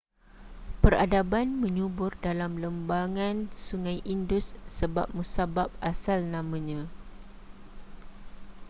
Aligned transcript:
peradaban 0.81 1.47
menyubur 1.63 2.11
dalam 2.25 2.53
lembangan 2.63 3.37
sungai 3.65 3.99
indus 4.13 4.47
sebab 4.77 5.05
musabab 5.17 5.69
asal 5.91 6.19
namanya 6.33 6.81